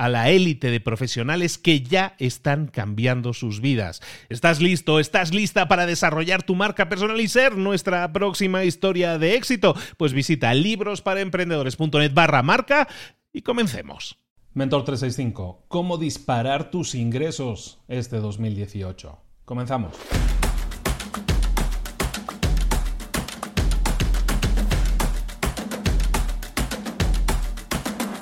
[0.00, 4.00] a la élite de profesionales que ya están cambiando sus vidas.
[4.30, 4.98] ¿Estás listo?
[4.98, 9.74] ¿Estás lista para desarrollar tu marca personal y ser nuestra próxima historia de éxito?
[9.98, 12.88] Pues visita librosparaemprendedores.net barra marca
[13.30, 14.16] y comencemos.
[14.54, 19.18] Mentor 365, ¿cómo disparar tus ingresos este 2018?
[19.44, 19.92] Comenzamos.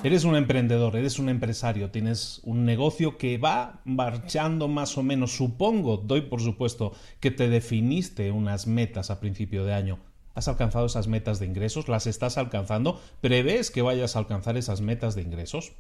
[0.09, 5.36] Eres un emprendedor, eres un empresario, tienes un negocio que va marchando más o menos.
[5.36, 9.98] Supongo, doy por supuesto, que te definiste unas metas a principio de año.
[10.35, 11.89] ¿Has alcanzado esas metas de ingresos?
[11.89, 12.98] ¿Las estás alcanzando?
[13.20, 15.73] ¿Prevés que vayas a alcanzar esas metas de ingresos?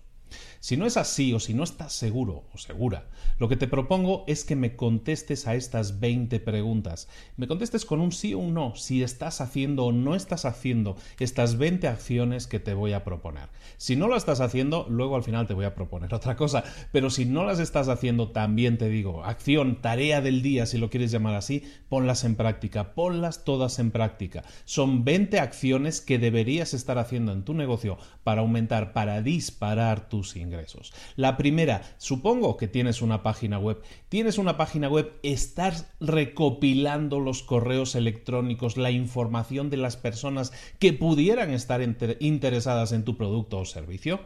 [0.60, 3.06] Si no es así o si no estás seguro o segura,
[3.38, 7.08] lo que te propongo es que me contestes a estas 20 preguntas.
[7.36, 10.96] Me contestes con un sí o un no, si estás haciendo o no estás haciendo
[11.20, 13.50] estas 20 acciones que te voy a proponer.
[13.76, 17.08] Si no lo estás haciendo, luego al final te voy a proponer otra cosa, pero
[17.08, 21.12] si no las estás haciendo, también te digo, acción, tarea del día, si lo quieres
[21.12, 24.42] llamar así, ponlas en práctica, ponlas todas en práctica.
[24.64, 30.34] Son 20 acciones que deberías estar haciendo en tu negocio para aumentar, para disparar tus
[30.34, 30.92] ingresos ingresos.
[31.16, 33.82] La primera, supongo que tienes una página web.
[34.08, 40.92] Tienes una página web, estás recopilando los correos electrónicos, la información de las personas que
[40.92, 41.80] pudieran estar
[42.20, 44.20] interesadas en tu producto o servicio.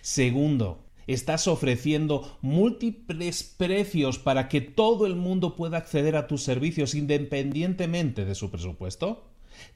[0.00, 6.94] Segundo, estás ofreciendo múltiples precios para que todo el mundo pueda acceder a tus servicios
[6.94, 9.24] independientemente de su presupuesto.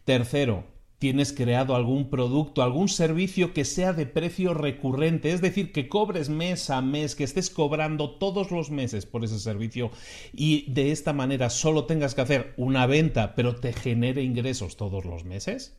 [0.04, 0.64] Tercero,
[1.00, 6.28] tienes creado algún producto, algún servicio que sea de precio recurrente, es decir, que cobres
[6.28, 9.90] mes a mes, que estés cobrando todos los meses por ese servicio
[10.34, 15.06] y de esta manera solo tengas que hacer una venta, pero te genere ingresos todos
[15.06, 15.74] los meses.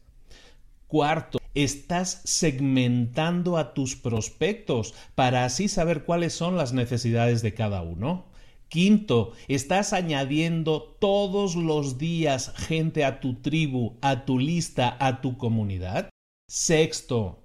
[0.88, 7.84] Cuarto, estás segmentando a tus prospectos para así saber cuáles son las necesidades de cada
[7.84, 8.31] uno.
[8.72, 15.38] Quinto, estás añadiendo todos los días gente a tu tribu, a tu lista, a tu
[15.38, 16.10] comunidad.
[16.50, 17.44] Sexto,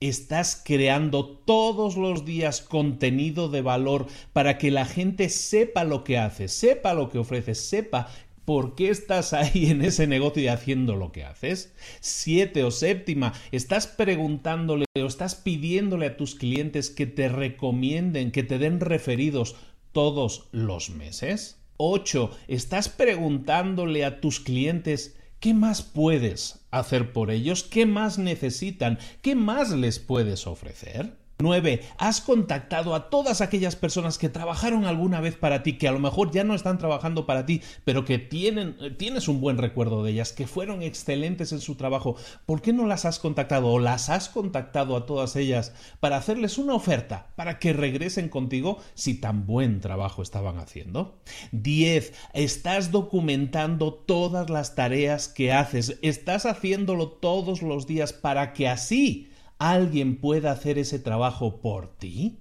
[0.00, 6.18] estás creando todos los días contenido de valor para que la gente sepa lo que
[6.18, 8.08] haces, sepa lo que ofreces, sepa
[8.44, 11.72] por qué estás ahí en ese negocio y haciendo lo que haces.
[12.00, 18.42] Siete o séptima, estás preguntándole o estás pidiéndole a tus clientes que te recomienden, que
[18.42, 19.54] te den referidos
[19.92, 21.60] todos los meses?
[21.76, 22.30] 8.
[22.48, 27.62] ¿Estás preguntándole a tus clientes qué más puedes hacer por ellos?
[27.62, 28.98] ¿Qué más necesitan?
[29.22, 31.19] ¿Qué más les puedes ofrecer?
[31.40, 31.82] 9.
[31.98, 35.98] Has contactado a todas aquellas personas que trabajaron alguna vez para ti, que a lo
[35.98, 40.12] mejor ya no están trabajando para ti, pero que tienen, tienes un buen recuerdo de
[40.12, 42.16] ellas, que fueron excelentes en su trabajo.
[42.46, 46.58] ¿Por qué no las has contactado o las has contactado a todas ellas para hacerles
[46.58, 51.18] una oferta, para que regresen contigo si tan buen trabajo estaban haciendo?
[51.52, 52.12] 10.
[52.34, 55.98] Estás documentando todas las tareas que haces.
[56.02, 59.29] Estás haciéndolo todos los días para que así
[59.60, 62.38] alguien pueda hacer ese trabajo por ti?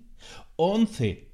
[0.56, 1.30] 11.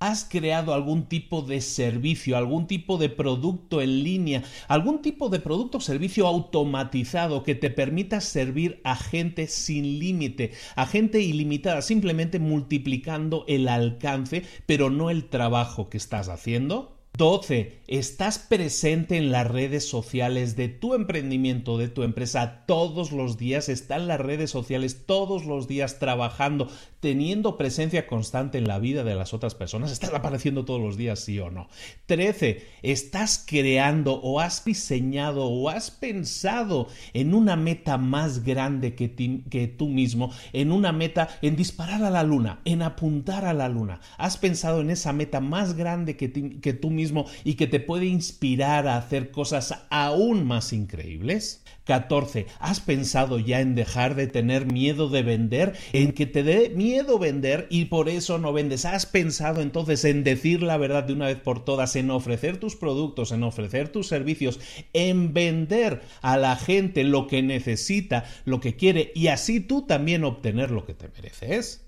[0.00, 5.38] has creado algún tipo de servicio, algún tipo de producto en línea, algún tipo de
[5.38, 11.82] producto o servicio automatizado que te permita servir a gente sin límite, a gente ilimitada,
[11.82, 17.01] simplemente multiplicando el alcance, pero no el trabajo que estás haciendo?
[17.18, 17.82] 12.
[17.88, 23.68] Estás presente en las redes sociales de tu emprendimiento, de tu empresa todos los días.
[23.68, 26.70] Está en las redes sociales todos los días trabajando,
[27.00, 29.92] teniendo presencia constante en la vida de las otras personas.
[29.92, 31.68] Estás apareciendo todos los días, sí o no.
[32.06, 32.66] 13.
[32.80, 39.68] Estás creando o has diseñado o has pensado en una meta más grande que, que
[39.68, 44.00] tú mismo, en una meta en disparar a la luna, en apuntar a la luna.
[44.16, 47.02] Has pensado en esa meta más grande que, que tú mismo
[47.44, 51.62] y que te puede inspirar a hacer cosas aún más increíbles?
[51.84, 52.46] 14.
[52.60, 55.74] ¿Has pensado ya en dejar de tener miedo de vender?
[55.92, 58.84] En que te dé miedo vender y por eso no vendes.
[58.84, 62.76] ¿Has pensado entonces en decir la verdad de una vez por todas, en ofrecer tus
[62.76, 64.60] productos, en ofrecer tus servicios,
[64.92, 70.24] en vender a la gente lo que necesita, lo que quiere y así tú también
[70.24, 71.84] obtener lo que te mereces?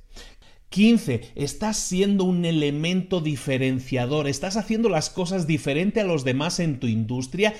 [0.75, 1.21] 15.
[1.37, 6.89] Estás siendo un elemento diferenciador, estás haciendo las cosas diferente a los demás en tu
[6.89, 7.55] industria,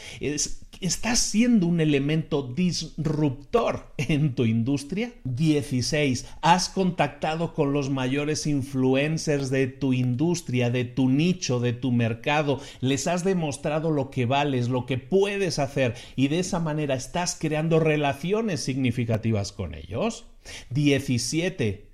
[0.81, 5.13] estás siendo un elemento disruptor en tu industria.
[5.23, 6.27] 16.
[6.43, 12.61] Has contactado con los mayores influencers de tu industria, de tu nicho, de tu mercado,
[12.81, 17.37] les has demostrado lo que vales, lo que puedes hacer y de esa manera estás
[17.39, 20.25] creando relaciones significativas con ellos.
[20.71, 21.94] 17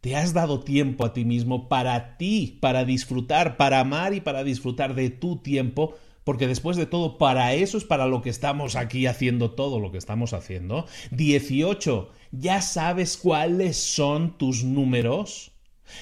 [0.00, 4.44] te has dado tiempo a ti mismo para ti, para disfrutar, para amar y para
[4.44, 5.94] disfrutar de tu tiempo,
[6.24, 9.90] porque después de todo, para eso es para lo que estamos aquí haciendo todo lo
[9.92, 10.86] que estamos haciendo.
[11.10, 12.10] 18.
[12.32, 15.52] ¿Ya sabes cuáles son tus números?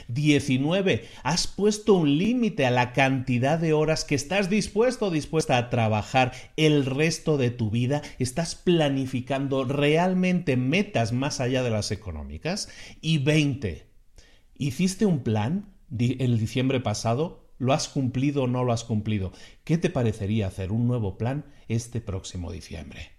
[0.09, 1.09] 19.
[1.23, 5.71] ¿Has puesto un límite a la cantidad de horas que estás dispuesto o dispuesta a
[5.71, 8.03] trabajar el resto de tu vida?
[8.19, 12.69] ¿Estás planificando realmente metas más allá de las económicas?
[13.01, 13.88] Y 20.
[14.59, 17.49] ¿Hiciste un plan el diciembre pasado?
[17.59, 19.33] ¿Lo has cumplido o no lo has cumplido?
[19.63, 23.13] ¿Qué te parecería hacer un nuevo plan este próximo diciembre?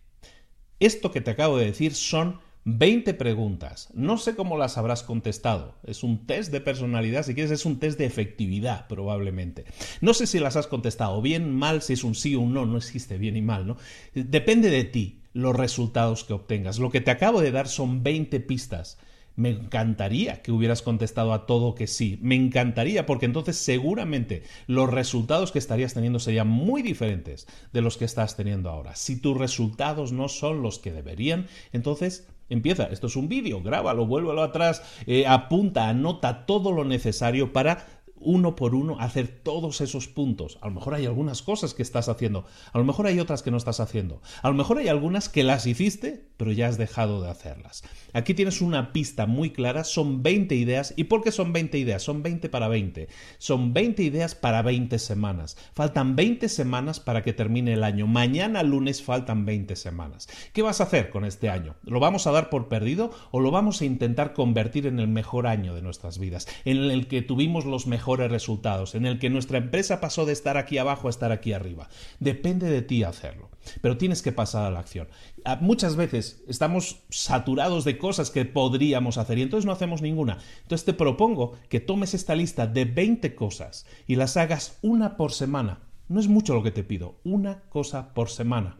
[0.81, 3.87] Esto que te acabo de decir son 20 preguntas.
[3.93, 5.75] No sé cómo las habrás contestado.
[5.83, 9.63] Es un test de personalidad, si quieres es un test de efectividad probablemente.
[10.01, 12.65] No sé si las has contestado bien, mal, si es un sí o un no,
[12.65, 13.77] no existe bien y mal, ¿no?
[14.13, 16.79] Depende de ti los resultados que obtengas.
[16.79, 18.97] Lo que te acabo de dar son 20 pistas
[19.39, 22.19] me encantaría que hubieras contestado a todo que sí.
[22.21, 27.95] Me encantaría porque entonces seguramente los resultados que estarías teniendo serían muy diferentes de los
[27.95, 28.97] que estás teniendo ahora.
[28.97, 32.83] Si tus resultados no son los que deberían, entonces empieza.
[32.91, 37.87] Esto es un vídeo, grábalo, vuélvelo atrás, eh, apunta, anota todo lo necesario para
[38.17, 40.57] uno por uno hacer todos esos puntos.
[40.59, 42.43] A lo mejor hay algunas cosas que estás haciendo,
[42.73, 45.45] a lo mejor hay otras que no estás haciendo, a lo mejor hay algunas que
[45.45, 47.83] las hiciste, pero ya has dejado de hacerlas.
[48.13, 50.93] Aquí tienes una pista muy clara, son 20 ideas.
[50.95, 52.01] ¿Y por qué son 20 ideas?
[52.01, 53.09] Son 20 para 20.
[53.39, 55.57] Son 20 ideas para 20 semanas.
[55.73, 58.07] Faltan 20 semanas para que termine el año.
[58.07, 60.29] Mañana lunes faltan 20 semanas.
[60.53, 61.75] ¿Qué vas a hacer con este año?
[61.83, 65.45] ¿Lo vamos a dar por perdido o lo vamos a intentar convertir en el mejor
[65.45, 66.47] año de nuestras vidas?
[66.63, 70.55] En el que tuvimos los mejores resultados, en el que nuestra empresa pasó de estar
[70.55, 71.89] aquí abajo a estar aquí arriba.
[72.19, 73.49] Depende de ti hacerlo,
[73.81, 75.07] pero tienes que pasar a la acción.
[75.45, 80.39] Ah, muchas veces estamos saturados de cosas que podríamos hacer y entonces no hacemos ninguna.
[80.63, 85.31] Entonces te propongo que tomes esta lista de 20 cosas y las hagas una por
[85.31, 85.79] semana.
[86.07, 88.79] No es mucho lo que te pido, una cosa por semana.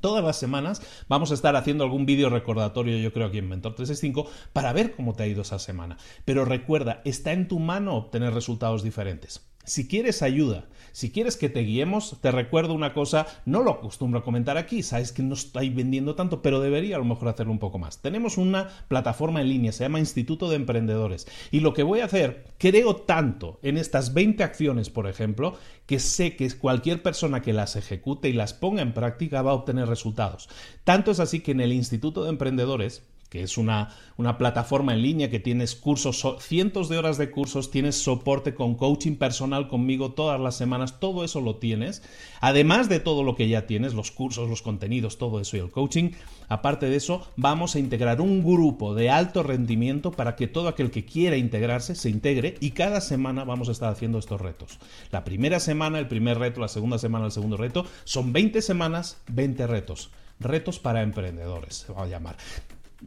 [0.00, 3.74] Todas las semanas vamos a estar haciendo algún vídeo recordatorio, yo creo, aquí en Mentor
[3.74, 5.96] 365 para ver cómo te ha ido esa semana.
[6.24, 9.46] Pero recuerda, está en tu mano obtener resultados diferentes.
[9.66, 14.20] Si quieres ayuda, si quieres que te guiemos, te recuerdo una cosa, no lo acostumbro
[14.20, 17.52] a comentar aquí, sabes que no estoy vendiendo tanto, pero debería a lo mejor hacerlo
[17.52, 18.00] un poco más.
[18.00, 22.04] Tenemos una plataforma en línea, se llama Instituto de Emprendedores, y lo que voy a
[22.04, 27.52] hacer, creo tanto en estas 20 acciones, por ejemplo, que sé que cualquier persona que
[27.52, 30.48] las ejecute y las ponga en práctica va a obtener resultados.
[30.84, 33.02] Tanto es así que en el Instituto de Emprendedores,
[33.36, 37.70] que es una, una, plataforma en línea que tienes cursos, cientos de horas de cursos,
[37.70, 42.02] tienes soporte con coaching personal conmigo todas las semanas, todo eso lo tienes.
[42.40, 45.70] Además de todo lo que ya tienes, los cursos, los contenidos, todo eso y el
[45.70, 46.12] coaching,
[46.48, 50.90] aparte de eso, vamos a integrar un grupo de alto rendimiento para que todo aquel
[50.90, 54.78] que quiera integrarse se integre y cada semana vamos a estar haciendo estos retos.
[55.10, 59.18] La primera semana, el primer reto, la segunda semana, el segundo reto, son 20 semanas,
[59.28, 62.36] 20 retos retos para emprendedores, se va a llamar.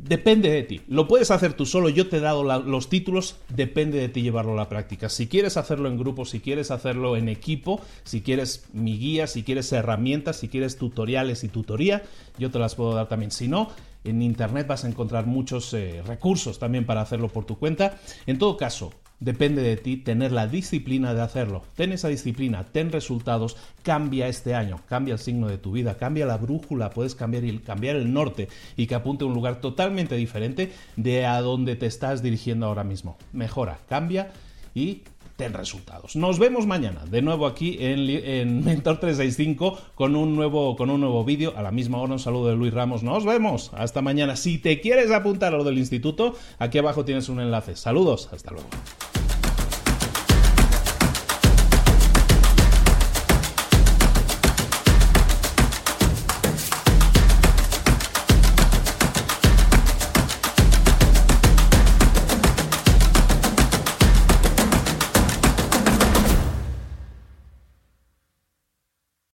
[0.01, 0.82] Depende de ti.
[0.88, 1.89] Lo puedes hacer tú solo.
[1.89, 3.36] Yo te he dado los títulos.
[3.50, 5.10] Depende de ti llevarlo a la práctica.
[5.10, 9.44] Si quieres hacerlo en grupo, si quieres hacerlo en equipo, si quieres mi guía, si
[9.44, 12.03] quieres herramientas, si quieres tutoriales y tutoría,
[12.38, 13.32] yo te las puedo dar también.
[13.32, 13.72] Si no,
[14.06, 18.00] en internet vas a encontrar muchos eh, recursos también para hacerlo por tu cuenta.
[18.25, 21.64] En todo caso, Depende de ti tener la disciplina de hacerlo.
[21.76, 26.26] Ten esa disciplina, ten resultados, cambia este año, cambia el signo de tu vida, cambia
[26.26, 28.48] la brújula, puedes cambiar el, cambiar el norte
[28.78, 32.84] y que apunte a un lugar totalmente diferente de a donde te estás dirigiendo ahora
[32.84, 33.18] mismo.
[33.34, 34.32] Mejora, cambia
[34.74, 35.04] y
[35.40, 36.18] ten resultados.
[36.18, 41.24] Nos vemos mañana, de nuevo aquí en, Mentor 365 con un nuevo, con un nuevo
[41.24, 41.54] vídeo.
[41.56, 43.04] A la misma hora, un saludo de Luis Ramos.
[43.04, 43.72] Nos vemos.
[43.74, 44.36] Hasta mañana.
[44.36, 47.78] Si te quieres apuntar a lo del instituto, aquí abajo tienes un enlace.
[47.78, 48.30] Saludos.
[48.34, 48.68] Hasta luego.